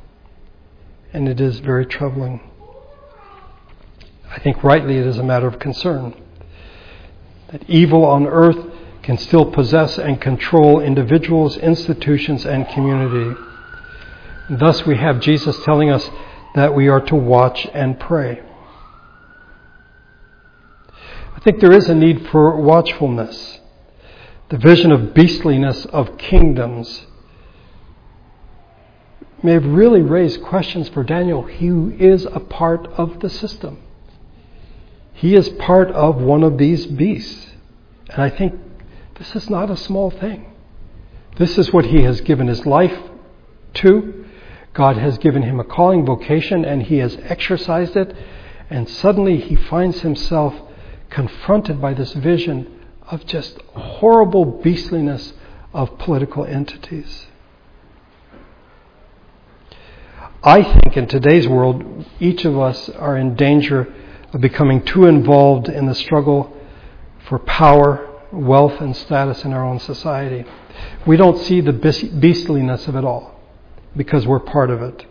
[1.12, 2.40] And it is very troubling.
[4.30, 6.14] I think rightly it is a matter of concern
[7.48, 8.58] that evil on earth
[9.02, 13.40] can still possess and control individuals, institutions, and community.
[14.50, 16.10] Thus, we have Jesus telling us
[16.54, 18.42] that we are to watch and pray.
[21.36, 23.60] I think there is a need for watchfulness.
[24.50, 27.06] The vision of beastliness of kingdoms
[29.42, 31.44] may have really raised questions for Daniel.
[31.44, 33.78] He is a part of the system.
[35.18, 37.48] He is part of one of these beasts.
[38.08, 38.54] And I think
[39.16, 40.52] this is not a small thing.
[41.34, 42.96] This is what he has given his life
[43.74, 44.24] to.
[44.74, 48.16] God has given him a calling vocation and he has exercised it.
[48.70, 50.54] And suddenly he finds himself
[51.10, 55.32] confronted by this vision of just horrible beastliness
[55.74, 57.26] of political entities.
[60.44, 63.92] I think in today's world, each of us are in danger
[64.32, 66.54] of becoming too involved in the struggle
[67.28, 70.44] for power, wealth, and status in our own society.
[71.06, 73.40] We don't see the beastliness of it all
[73.96, 75.06] because we're part of it.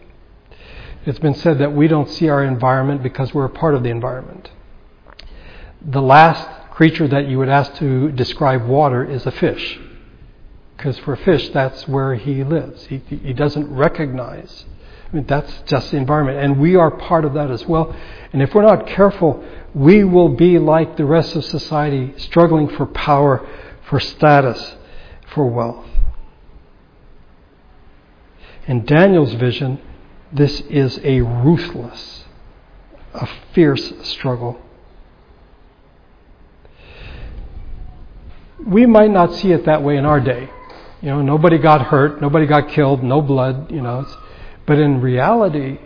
[1.06, 3.89] It's been said that we don't see our environment because we're a part of the
[3.89, 4.49] environment.
[5.82, 9.80] The last creature that you would ask to describe water is a fish.
[10.75, 12.86] Because for a fish, that's where he lives.
[12.86, 14.65] He, he doesn't recognize
[15.11, 16.39] I mean, that's just the environment.
[16.39, 17.95] And we are part of that as well.
[18.33, 19.43] And if we're not careful,
[19.73, 23.47] we will be like the rest of society, struggling for power,
[23.89, 24.75] for status,
[25.33, 25.85] for wealth.
[28.67, 29.79] In Daniel's vision,
[30.33, 32.25] this is a ruthless,
[33.13, 34.59] a fierce struggle.
[38.65, 40.49] We might not see it that way in our day.
[41.01, 44.05] You know, nobody got hurt, nobody got killed, no blood, you know.
[44.67, 45.80] But in reality,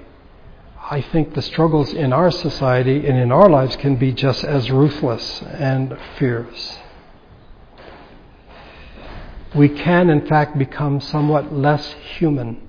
[0.89, 4.71] I think the struggles in our society and in our lives can be just as
[4.71, 6.79] ruthless and fierce.
[9.55, 12.67] We can, in fact, become somewhat less human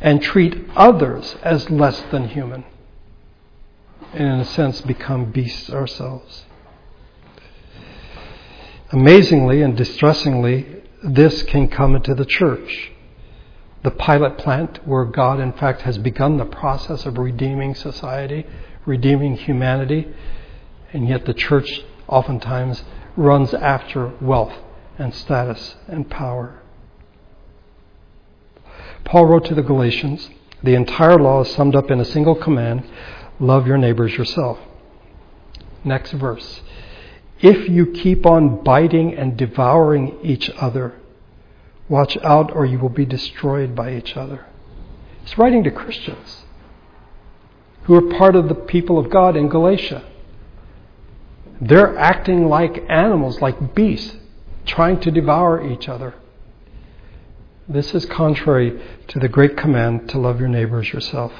[0.00, 2.64] and treat others as less than human,
[4.12, 6.44] and in a sense, become beasts ourselves.
[8.90, 12.92] Amazingly and distressingly, this can come into the church
[13.86, 18.44] the pilot plant where God, in fact, has begun the process of redeeming society,
[18.84, 20.08] redeeming humanity,
[20.92, 22.82] and yet the church oftentimes
[23.16, 24.54] runs after wealth
[24.98, 26.60] and status and power.
[29.04, 30.30] Paul wrote to the Galatians
[30.64, 32.82] the entire law is summed up in a single command
[33.38, 34.58] love your neighbors yourself.
[35.84, 36.60] Next verse.
[37.38, 41.00] If you keep on biting and devouring each other,
[41.88, 44.46] Watch out, or you will be destroyed by each other.
[45.22, 46.44] He's writing to Christians
[47.84, 50.04] who are part of the people of God in Galatia.
[51.60, 54.16] They're acting like animals, like beasts,
[54.64, 56.14] trying to devour each other.
[57.68, 61.32] This is contrary to the great command to love your neighbors yourself.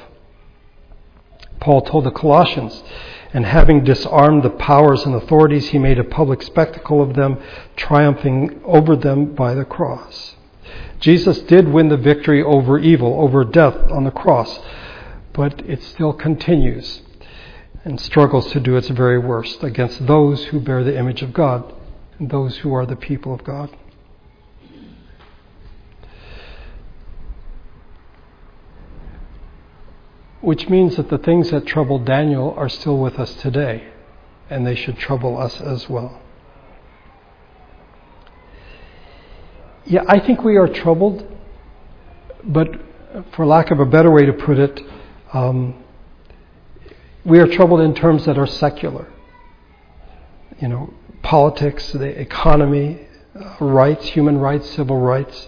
[1.59, 2.81] Paul told the Colossians,
[3.33, 7.37] and having disarmed the powers and authorities, he made a public spectacle of them,
[7.75, 10.36] triumphing over them by the cross.
[10.99, 14.59] Jesus did win the victory over evil, over death on the cross,
[15.33, 17.01] but it still continues
[17.83, 21.73] and struggles to do its very worst against those who bear the image of God
[22.19, 23.69] and those who are the people of God.
[30.41, 33.87] Which means that the things that troubled Daniel are still with us today,
[34.49, 36.21] and they should trouble us as well.
[39.89, 41.25] Yeah, I think we are troubled,
[42.43, 42.67] but
[43.31, 44.81] for lack of a better way to put it,
[45.31, 45.81] um,
[47.23, 49.07] we are troubled in terms that are secular.
[50.59, 55.47] You know, politics, the economy, uh, rights, human rights, civil rights.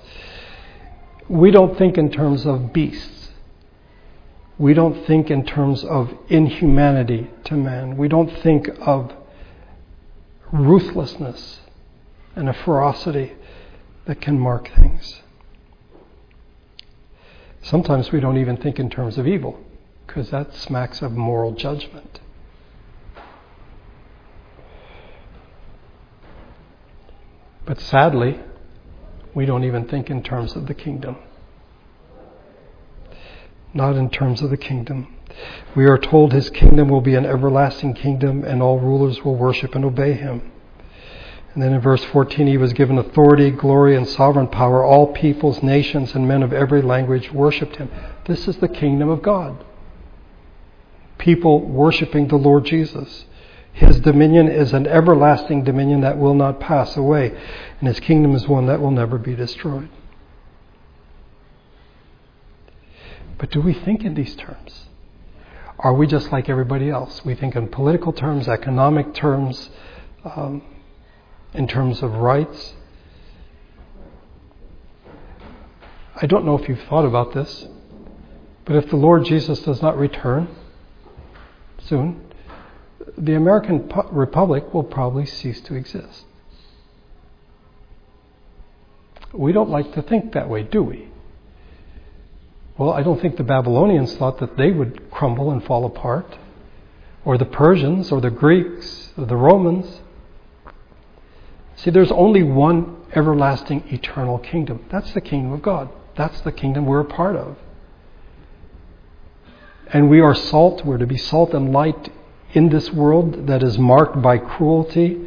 [1.27, 3.31] We don't think in terms of beasts.
[4.57, 7.97] We don't think in terms of inhumanity to man.
[7.97, 9.11] We don't think of
[10.53, 11.59] ruthlessness
[12.37, 13.33] and a ferocity
[14.05, 15.21] that can mark things.
[17.61, 19.59] Sometimes we don't even think in terms of evil,
[20.07, 22.19] because that smacks of moral judgment.
[27.65, 28.39] But sadly,
[29.35, 31.17] we don't even think in terms of the kingdom.
[33.73, 35.15] Not in terms of the kingdom.
[35.75, 39.75] We are told his kingdom will be an everlasting kingdom and all rulers will worship
[39.75, 40.51] and obey him.
[41.53, 44.83] And then in verse 14, he was given authority, glory, and sovereign power.
[44.83, 47.89] All peoples, nations, and men of every language worshiped him.
[48.25, 49.65] This is the kingdom of God.
[51.17, 53.25] People worshiping the Lord Jesus.
[53.73, 57.35] His dominion is an everlasting dominion that will not pass away,
[57.79, 59.89] and his kingdom is one that will never be destroyed.
[63.37, 64.87] But do we think in these terms?
[65.79, 67.23] Are we just like everybody else?
[67.23, 69.69] We think in political terms, economic terms,
[70.25, 70.61] um,
[71.53, 72.73] in terms of rights.
[76.21, 77.67] I don't know if you've thought about this,
[78.65, 80.47] but if the Lord Jesus does not return
[81.79, 82.21] soon,
[83.17, 86.25] the American Republic will probably cease to exist.
[89.33, 91.07] We don't like to think that way, do we?
[92.77, 96.37] Well, I don't think the Babylonians thought that they would crumble and fall apart,
[97.25, 100.01] or the Persians, or the Greeks, or the Romans.
[101.83, 104.85] See, there's only one everlasting eternal kingdom.
[104.91, 105.89] That's the kingdom of God.
[106.17, 107.57] That's the kingdom we're a part of.
[109.87, 110.85] And we are salt.
[110.85, 112.11] We're to be salt and light
[112.53, 115.25] in this world that is marked by cruelty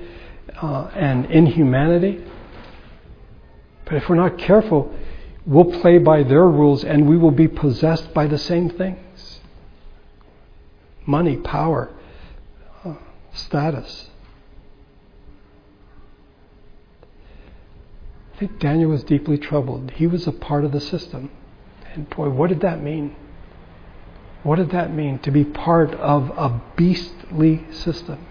[0.60, 2.22] uh, and inhumanity.
[3.86, 4.94] But if we're not careful,
[5.46, 8.98] we'll play by their rules and we will be possessed by the same things
[11.06, 11.90] money, power,
[12.84, 12.94] uh,
[13.32, 14.10] status.
[18.31, 19.92] I think Daniel was deeply troubled.
[19.92, 21.30] He was a part of the system.
[21.94, 23.14] And boy, what did that mean?
[24.42, 28.26] What did that mean to be part of a beastly system?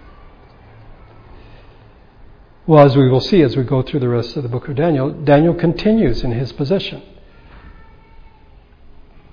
[2.66, 4.76] Well, as we will see as we go through the rest of the book of
[4.76, 7.02] Daniel, Daniel continues in his position.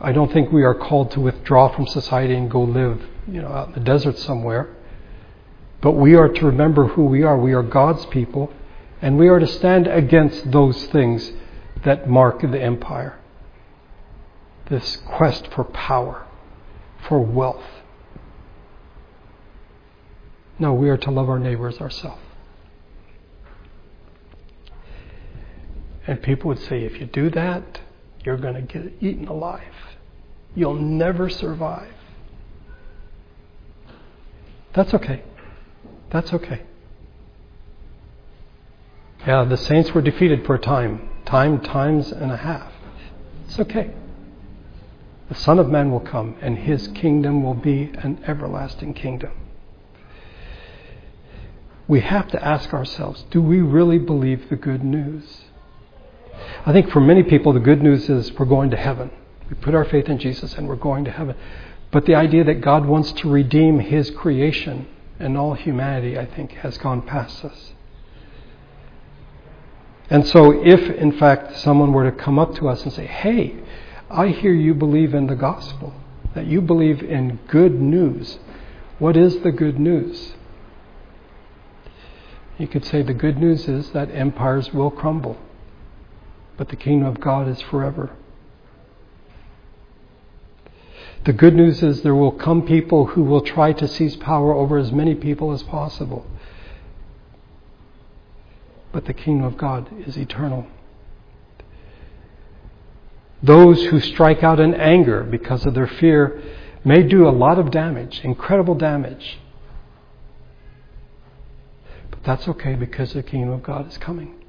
[0.02, 3.50] I don't think we are called to withdraw from society and go live, you know,
[3.50, 4.76] out in the desert somewhere.
[5.82, 7.38] But we are to remember who we are.
[7.38, 8.52] We are God's people,
[9.02, 11.32] and we are to stand against those things
[11.84, 13.18] that mark the empire.
[14.70, 16.28] This quest for power,
[17.08, 17.64] for wealth.
[20.60, 22.22] No, we are to love our neighbors ourselves.
[26.06, 27.82] And people would say, if you do that,
[28.26, 29.74] you're going to get eaten alive.
[30.56, 31.94] You'll never survive.
[34.74, 35.24] That's okay.
[36.10, 36.64] That's okay.
[39.30, 42.72] Yeah, the saints were defeated for a time, time, times and a half.
[43.46, 43.92] It's okay.
[45.28, 49.30] The Son of Man will come, and his kingdom will be an everlasting kingdom.
[51.88, 55.42] We have to ask ourselves do we really believe the good news?
[56.66, 59.12] I think for many people, the good news is we're going to heaven.
[59.48, 61.36] We put our faith in Jesus and we're going to heaven.
[61.92, 64.88] But the idea that God wants to redeem His creation
[65.20, 67.74] and all humanity, I think, has gone past us.
[70.10, 73.56] And so, if in fact someone were to come up to us and say, Hey,
[74.10, 75.94] I hear you believe in the gospel,
[76.34, 78.40] that you believe in good news,
[78.98, 80.34] what is the good news?
[82.58, 85.38] You could say the good news is that empires will crumble
[86.60, 88.12] but the kingdom of God is forever.
[91.24, 94.78] The good news is there will come people who will try to seize power over
[94.78, 96.28] as many people as possible.
[98.92, 100.68] But the kingdom of God is eternal.
[103.42, 106.42] Those who strike out in anger because of their fear
[106.84, 109.40] may do a lot of damage, incredible damage.
[112.10, 114.40] But that's okay because the kingdom of God is coming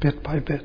[0.00, 0.64] bit by bit.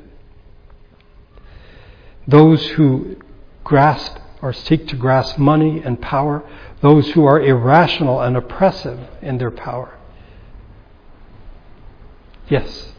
[2.26, 3.16] Those who
[3.64, 6.48] grasp or seek to grasp money and power,
[6.80, 9.98] those who are irrational and oppressive in their power.
[12.48, 12.92] Yes,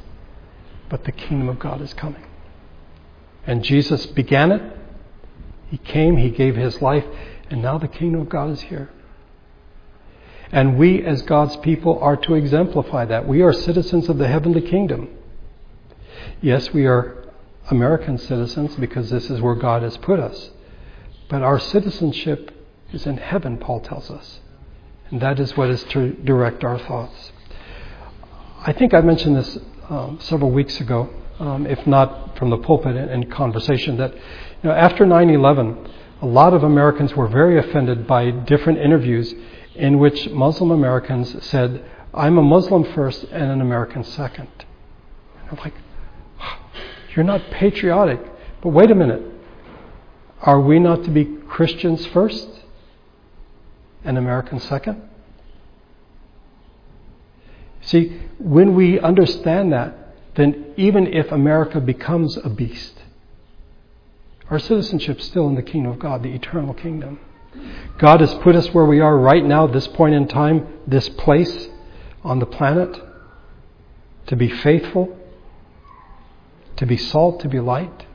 [0.89, 2.23] but the kingdom of God is coming.
[3.45, 4.77] And Jesus began it.
[5.69, 7.05] He came, He gave His life,
[7.49, 8.89] and now the kingdom of God is here.
[10.51, 13.27] And we, as God's people, are to exemplify that.
[13.27, 15.09] We are citizens of the heavenly kingdom.
[16.41, 17.25] Yes, we are
[17.69, 20.51] American citizens because this is where God has put us.
[21.29, 22.51] But our citizenship
[22.93, 24.39] is in heaven, Paul tells us.
[25.09, 27.31] And that is what is to direct our thoughts.
[28.67, 29.59] I think I mentioned this
[29.89, 31.07] um, several weeks ago,
[31.37, 34.19] um, if not from the pulpit in conversation, that you
[34.63, 35.87] know, after 9 11,
[36.23, 39.35] a lot of Americans were very offended by different interviews
[39.75, 44.47] in which Muslim Americans said, I'm a Muslim first and an American second.
[45.41, 45.75] And I'm like,
[47.15, 48.19] you're not patriotic.
[48.63, 49.21] But wait a minute.
[50.41, 52.47] Are we not to be Christians first
[54.03, 55.03] and Americans second?
[57.85, 62.93] See, when we understand that, then even if America becomes a beast,
[64.49, 67.19] our citizenship is still in the kingdom of God, the eternal kingdom.
[67.97, 71.69] God has put us where we are right now, this point in time, this place
[72.23, 72.99] on the planet,
[74.27, 75.17] to be faithful,
[76.75, 78.05] to be salt, to be light,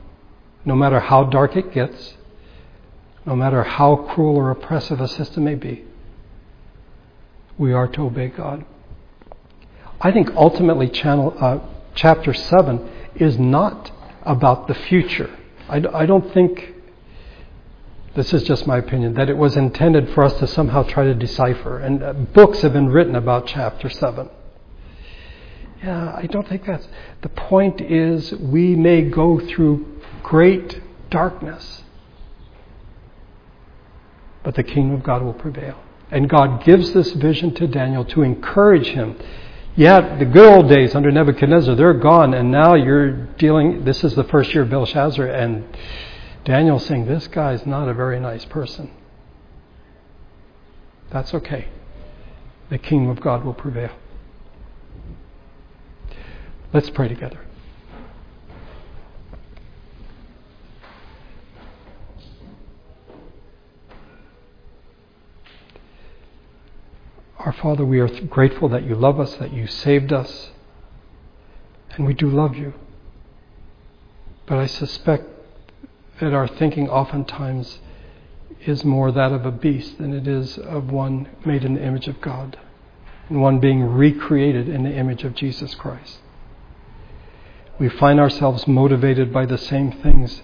[0.63, 2.15] no matter how dark it gets,
[3.25, 5.85] no matter how cruel or oppressive a system may be.
[7.57, 8.65] We are to obey God.
[10.01, 11.59] I think ultimately Daniel, uh,
[11.93, 13.91] chapter 7 is not
[14.23, 15.29] about the future.
[15.69, 16.73] I, I don't think,
[18.15, 21.13] this is just my opinion, that it was intended for us to somehow try to
[21.13, 21.79] decipher.
[21.79, 24.29] And uh, books have been written about chapter 7.
[25.83, 26.87] Yeah, I don't think that's.
[27.21, 31.83] The point is, we may go through great darkness,
[34.43, 35.79] but the kingdom of God will prevail.
[36.09, 39.17] And God gives this vision to Daniel to encourage him.
[39.75, 43.85] Yeah, the good old days under Nebuchadnezzar, they're gone, and now you're dealing.
[43.85, 45.65] This is the first year of Belshazzar, and
[46.43, 48.91] Daniel's saying, This guy's not a very nice person.
[51.09, 51.67] That's okay.
[52.69, 53.91] The kingdom of God will prevail.
[56.73, 57.39] Let's pray together.
[67.61, 70.49] Father, we are grateful that you love us, that you saved us,
[71.91, 72.73] and we do love you.
[74.47, 75.25] But I suspect
[76.19, 77.77] that our thinking oftentimes
[78.65, 82.07] is more that of a beast than it is of one made in the image
[82.07, 82.57] of God,
[83.29, 86.17] and one being recreated in the image of Jesus Christ.
[87.79, 90.41] We find ourselves motivated by the same things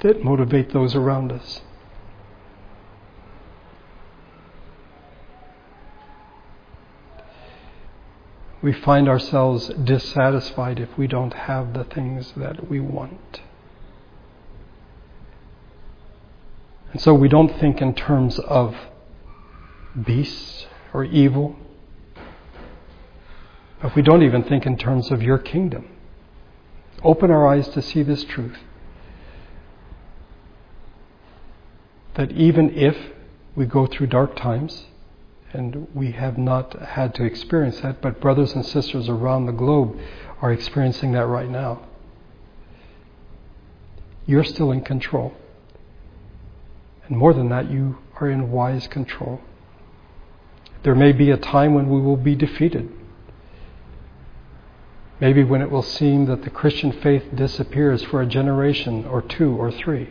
[0.00, 1.60] that motivate those around us.
[8.68, 13.40] We find ourselves dissatisfied if we don't have the things that we want.
[16.92, 18.76] And so we don't think in terms of
[20.04, 21.56] beasts or evil,
[23.80, 25.88] but we don't even think in terms of your kingdom.
[27.02, 28.58] Open our eyes to see this truth.
[32.16, 32.98] That even if
[33.56, 34.84] we go through dark times,
[35.52, 39.98] and we have not had to experience that, but brothers and sisters around the globe
[40.42, 41.86] are experiencing that right now.
[44.26, 45.34] You're still in control.
[47.06, 49.40] And more than that, you are in wise control.
[50.82, 52.92] There may be a time when we will be defeated.
[55.20, 59.56] Maybe when it will seem that the Christian faith disappears for a generation or two
[59.56, 60.10] or three.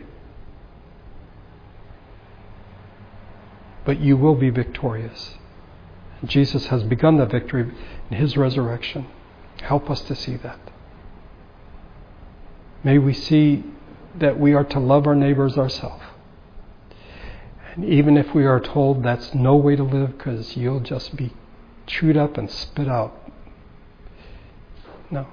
[3.88, 5.34] But you will be victorious.
[6.22, 7.72] Jesus has begun the victory
[8.10, 9.06] in his resurrection.
[9.62, 10.60] Help us to see that.
[12.84, 13.64] May we see
[14.18, 16.04] that we are to love our neighbors ourselves.
[17.72, 21.32] And even if we are told that's no way to live because you'll just be
[21.86, 23.32] chewed up and spit out.
[25.10, 25.28] No.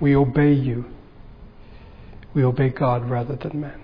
[0.00, 0.86] We obey you.
[2.34, 3.81] We obey God rather than man.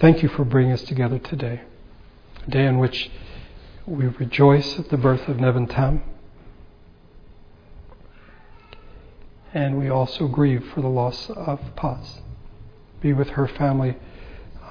[0.00, 1.62] Thank you for bringing us together today,
[2.46, 3.10] a day in which
[3.84, 6.04] we rejoice at the birth of Nevin Tam,
[9.52, 12.20] and we also grieve for the loss of Paz.
[13.00, 13.96] Be with her family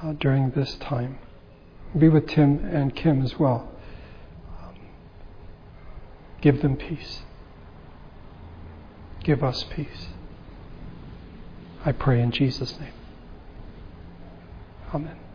[0.02, 1.18] uh, during this time.
[1.98, 3.68] Be with Tim and Kim as well.
[4.62, 4.76] Um,
[6.40, 7.20] give them peace.
[9.24, 10.06] Give us peace.
[11.84, 12.92] I pray in Jesus' name.
[14.94, 15.27] Amen.